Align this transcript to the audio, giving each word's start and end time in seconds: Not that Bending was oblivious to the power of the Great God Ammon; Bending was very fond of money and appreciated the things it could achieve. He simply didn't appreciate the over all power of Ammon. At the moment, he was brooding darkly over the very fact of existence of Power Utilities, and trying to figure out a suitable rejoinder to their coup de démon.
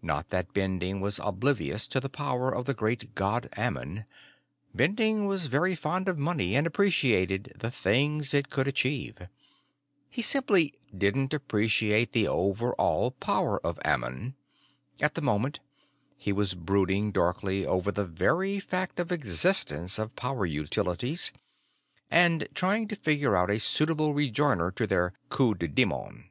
Not 0.00 0.30
that 0.30 0.54
Bending 0.54 1.02
was 1.02 1.20
oblivious 1.22 1.86
to 1.88 2.00
the 2.00 2.08
power 2.08 2.48
of 2.50 2.64
the 2.64 2.72
Great 2.72 3.14
God 3.14 3.50
Ammon; 3.58 4.06
Bending 4.74 5.26
was 5.26 5.48
very 5.48 5.74
fond 5.74 6.08
of 6.08 6.16
money 6.16 6.56
and 6.56 6.66
appreciated 6.66 7.52
the 7.58 7.70
things 7.70 8.32
it 8.32 8.48
could 8.48 8.66
achieve. 8.66 9.18
He 10.08 10.22
simply 10.22 10.72
didn't 10.96 11.34
appreciate 11.34 12.12
the 12.12 12.26
over 12.26 12.72
all 12.76 13.10
power 13.10 13.60
of 13.60 13.78
Ammon. 13.84 14.34
At 15.02 15.14
the 15.14 15.20
moment, 15.20 15.60
he 16.16 16.32
was 16.32 16.54
brooding 16.54 17.12
darkly 17.12 17.66
over 17.66 17.92
the 17.92 18.06
very 18.06 18.58
fact 18.58 18.98
of 18.98 19.12
existence 19.12 19.98
of 19.98 20.16
Power 20.16 20.46
Utilities, 20.46 21.32
and 22.10 22.48
trying 22.54 22.88
to 22.88 22.96
figure 22.96 23.36
out 23.36 23.50
a 23.50 23.60
suitable 23.60 24.14
rejoinder 24.14 24.70
to 24.70 24.86
their 24.86 25.12
coup 25.28 25.54
de 25.54 25.68
démon. 25.68 26.30